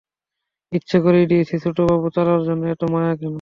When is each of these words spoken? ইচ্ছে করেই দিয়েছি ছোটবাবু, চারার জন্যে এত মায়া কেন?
ইচ্ছে 0.71 0.97
করেই 1.05 1.25
দিয়েছি 1.27 1.55
ছোটবাবু, 1.65 2.07
চারার 2.15 2.41
জন্যে 2.47 2.65
এত 2.71 2.83
মায়া 2.93 3.13
কেন? 3.13 3.29